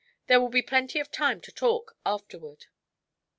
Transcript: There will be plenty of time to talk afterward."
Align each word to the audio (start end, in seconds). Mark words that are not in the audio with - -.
There 0.25 0.41
will 0.41 0.49
be 0.49 0.63
plenty 0.63 0.99
of 0.99 1.11
time 1.11 1.41
to 1.41 1.51
talk 1.51 1.95
afterward." 2.07 2.65